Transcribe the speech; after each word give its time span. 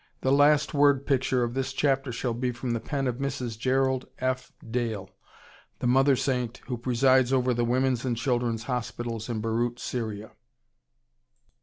The 0.21 0.31
last 0.31 0.73
word 0.73 1.05
picture 1.05 1.43
of 1.43 1.53
this 1.53 1.73
chapter 1.73 2.11
shall 2.11 2.33
be 2.33 2.51
from 2.51 2.71
the 2.71 2.79
pen 2.79 3.05
of 3.05 3.17
Mrs. 3.17 3.55
Gerald 3.55 4.07
F. 4.17 4.51
Dale, 4.67 5.11
the 5.77 5.85
mother 5.85 6.15
saint 6.15 6.57
who 6.65 6.75
presides 6.75 7.31
over 7.31 7.53
the 7.53 7.63
women's 7.65 8.03
and 8.03 8.17
children's 8.17 8.63
hospitals 8.63 9.29
in 9.29 9.41
Beirut, 9.41 9.77
Syria. 9.79 10.31